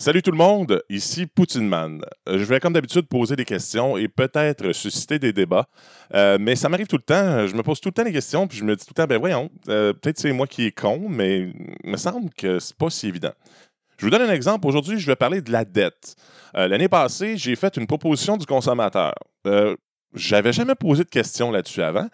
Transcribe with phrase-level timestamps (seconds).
[0.00, 2.02] Salut tout le monde, ici Poutineman.
[2.28, 5.66] Euh, Je vais comme d'habitude poser des questions et peut-être susciter des débats,
[6.14, 7.46] Euh, mais ça m'arrive tout le temps.
[7.48, 9.08] Je me pose tout le temps des questions puis je me dis tout le temps,
[9.08, 11.52] ben voyons, euh, peut-être c'est moi qui est con, mais
[11.84, 13.32] il me semble que c'est pas si évident.
[13.98, 14.66] Je vous donne un exemple.
[14.68, 16.14] Aujourd'hui, je vais parler de la dette.
[16.54, 19.12] L'année passée, j'ai fait une proposition du consommateur.
[20.14, 22.08] J'avais jamais posé de questions là-dessus avant.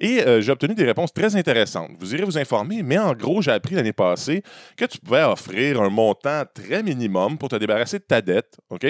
[0.00, 1.90] Et euh, j'ai obtenu des réponses très intéressantes.
[1.98, 4.42] Vous irez vous informer, mais en gros, j'ai appris l'année passée
[4.76, 8.86] que tu pouvais offrir un montant très minimum pour te débarrasser de ta dette, OK?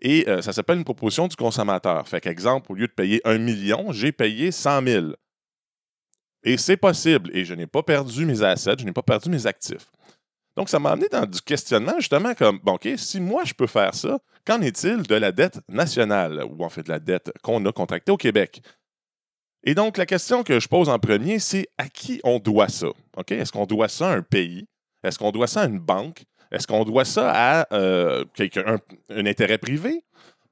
[0.00, 2.06] Et euh, ça s'appelle une proposition du consommateur.
[2.06, 5.06] Fait qu'exemple, au lieu de payer un million, j'ai payé 100 000.
[6.44, 7.30] Et c'est possible.
[7.32, 9.90] Et je n'ai pas perdu mes assets, je n'ai pas perdu mes actifs.
[10.56, 13.66] Donc, ça m'a amené dans du questionnement, justement, comme, bon, OK, si moi je peux
[13.66, 17.64] faire ça, qu'en est-il de la dette nationale, ou en fait de la dette qu'on
[17.66, 18.62] a contractée au Québec?
[19.66, 22.88] Et donc, la question que je pose en premier, c'est à qui on doit ça?
[23.28, 24.66] Est-ce qu'on doit ça à un pays?
[25.02, 26.24] Est-ce qu'on doit ça à une banque?
[26.50, 30.04] Est-ce qu'on doit ça à euh, un, intérêt privé?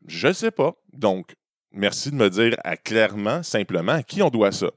[0.07, 0.75] Je ne sais pas.
[0.95, 1.35] Donc,
[1.73, 4.71] merci de me dire clairement, simplement, à qui on doit ça.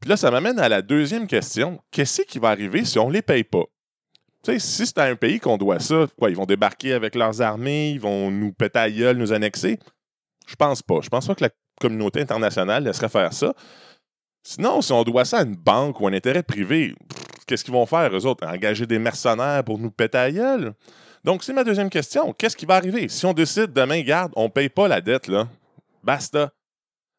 [0.00, 1.80] Puis là, ça m'amène à la deuxième question.
[1.92, 3.64] Qu'est-ce qui va arriver si on ne les paye pas?
[4.42, 7.14] Tu sais, si c'est à un pays qu'on doit ça, quoi, ils vont débarquer avec
[7.14, 9.78] leurs armées, ils vont nous péter à gueule, nous annexer?
[10.46, 11.00] Je pense pas.
[11.00, 13.54] Je pense pas que la communauté internationale laisserait faire ça.
[14.42, 16.94] Sinon, si on doit ça à une banque ou un intérêt privé,
[17.46, 18.46] qu'est-ce qu'ils vont faire, eux autres?
[18.46, 20.74] Engager des mercenaires pour nous péter à gueule?
[21.24, 22.32] Donc, c'est ma deuxième question.
[22.32, 23.08] Qu'est-ce qui va arriver?
[23.08, 25.48] Si on décide demain, garde, on ne paye pas la dette, là,
[26.04, 26.52] basta.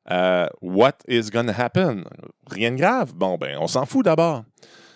[0.09, 2.05] Euh, what is gonna happen?
[2.49, 3.13] Rien de grave.
[3.13, 4.43] Bon, ben, on s'en fout d'abord.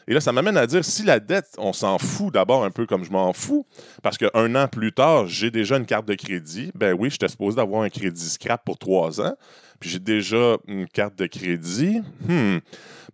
[0.08, 2.86] Et là, ça m'amène à dire, si la dette, on s'en fout d'abord un peu
[2.86, 3.66] comme je m'en fous,
[4.02, 7.58] parce qu'un an plus tard, j'ai déjà une carte de crédit, ben oui, j'étais supposé
[7.58, 9.36] d'avoir un crédit scrap pour trois ans,
[9.80, 12.58] puis j'ai déjà une carte de crédit, hmm,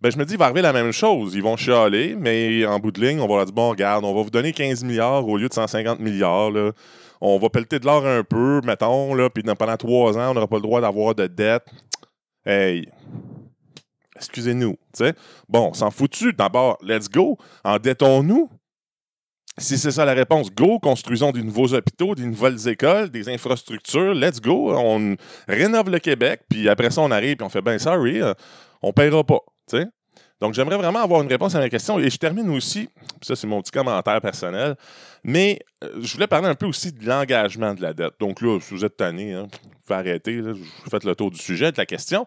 [0.00, 1.34] ben je me dis, il va arriver la même chose.
[1.34, 4.14] Ils vont chialer, mais en bout de ligne, on va leur dire, bon, regarde, on
[4.14, 6.52] va vous donner 15 milliards au lieu de 150 milliards.
[7.20, 10.46] On va pelleter de l'or un peu, mettons, là, puis pendant trois ans, on n'aura
[10.46, 11.64] pas le droit d'avoir de dette.
[12.46, 12.88] Hey,
[14.18, 14.76] excusez-nous.
[15.48, 16.32] Bon, s'en foutu.
[16.32, 17.38] D'abord, let's go.
[17.64, 18.50] Endettons-nous.
[19.58, 24.14] Si c'est ça la réponse, go, construisons des nouveaux hôpitaux, des nouvelles écoles, des infrastructures,
[24.14, 24.72] let's go.
[24.72, 25.16] On
[25.48, 28.34] rénove le Québec, puis après ça, on arrive et on fait, ben sorry, euh,
[28.82, 29.86] on paiera pas, tu sais.
[30.40, 31.98] Donc, j'aimerais vraiment avoir une réponse à ma question.
[31.98, 32.88] Et je termine aussi,
[33.22, 34.76] ça c'est mon petit commentaire personnel,
[35.24, 38.14] mais euh, je voulais parler un peu aussi de l'engagement de la dette.
[38.20, 41.38] Donc là, si vous êtes tanné, hein, vous pouvez arrêter, je fais le tour du
[41.38, 42.26] sujet, de la question.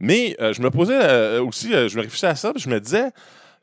[0.00, 2.68] Mais euh, je me posais euh, aussi, euh, je me réfléchissais à ça, puis je
[2.68, 3.10] me disais,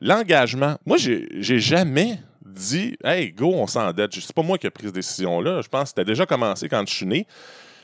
[0.00, 4.14] l'engagement, moi, j'ai jamais dit, hey, go, on s'endette.
[4.14, 5.60] C'est pas moi qui ai pris cette décision-là.
[5.62, 7.26] Je pense que c'était déjà commencé quand je suis né.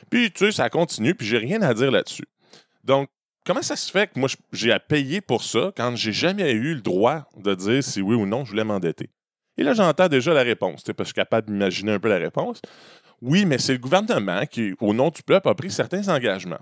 [0.09, 2.25] Puis, tu sais, ça continue, puis j'ai rien à dire là-dessus.
[2.83, 3.09] Donc,
[3.45, 6.75] comment ça se fait que moi, j'ai à payer pour ça quand j'ai jamais eu
[6.75, 9.09] le droit de dire si oui ou non je voulais m'endetter?
[9.57, 12.17] Et là, j'entends déjà la réponse, parce que je suis capable d'imaginer un peu la
[12.17, 12.61] réponse.
[13.21, 16.61] Oui, mais c'est le gouvernement qui, au nom du peuple, a pris certains engagements.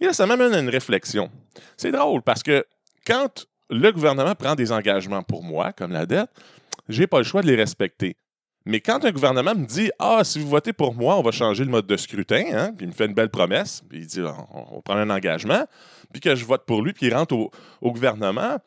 [0.00, 1.30] Et là, ça m'amène à une réflexion.
[1.76, 2.64] C'est drôle parce que
[3.06, 6.30] quand le gouvernement prend des engagements pour moi, comme la dette,
[6.88, 8.16] j'ai pas le choix de les respecter.
[8.64, 11.64] Mais quand un gouvernement me dit Ah, si vous votez pour moi, on va changer
[11.64, 14.20] le mode de scrutin, hein, puis il me fait une belle promesse, puis il dit
[14.20, 15.64] On, prend un engagement,
[16.12, 18.58] puis que je vote pour lui, puis il rentre au, au gouvernement,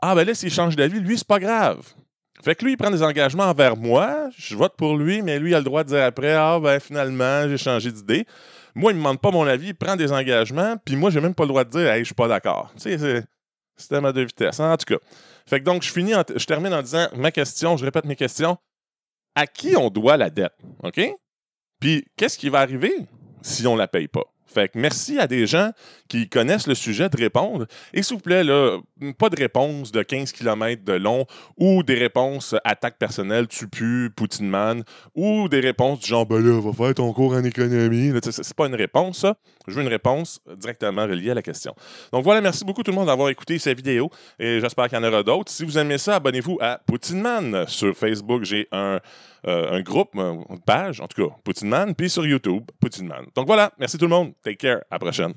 [0.00, 1.82] ah, ben là, s'il change d'avis, lui, c'est pas grave.
[2.42, 5.50] Fait que lui, il prend des engagements envers moi, je vote pour lui, mais lui,
[5.50, 8.26] il a le droit de dire après Ah, ben finalement, j'ai changé d'idée.
[8.74, 11.34] Moi, il me demande pas mon avis, il prend des engagements, puis moi, j'ai même
[11.34, 12.70] pas le droit de dire Hey, je suis pas d'accord.
[12.76, 13.24] Tu sais, c'est-
[13.76, 14.60] c'était ma deux vitesses.
[14.60, 15.00] En tout cas.
[15.46, 18.56] Fait que donc, je finis, je termine en disant ma question, je répète mes questions.
[19.34, 20.54] À qui on doit la dette?
[20.82, 21.00] OK?
[21.80, 22.92] Puis, qu'est-ce qui va arriver
[23.42, 24.24] si on la paye pas?
[24.48, 25.70] Fait que merci à des gens
[26.08, 27.66] qui connaissent le sujet de répondre.
[27.92, 28.78] Et s'il vous plaît, là,
[29.18, 31.26] pas de réponse de 15 km de long
[31.58, 36.40] ou des réponses attaque personnelle, tu pues, Poutine man, ou des réponses du genre, ben
[36.40, 38.12] là, va faire ton cours en économie.
[38.22, 39.36] C'est pas une réponse, ça.
[39.66, 41.74] Je veux une réponse directement reliée à la question.
[42.12, 45.00] Donc voilà, merci beaucoup tout le monde d'avoir écouté cette vidéo et j'espère qu'il y
[45.00, 45.52] en aura d'autres.
[45.52, 47.64] Si vous aimez ça, abonnez-vous à Poutine Man.
[47.68, 48.98] Sur Facebook, j'ai un,
[49.46, 53.26] euh, un groupe, une page, en tout cas, Poutine Man, puis sur YouTube, Poutine Man.
[53.34, 54.32] Donc voilà, merci tout le monde.
[54.48, 54.82] Take care.
[54.90, 55.34] À la prochaine.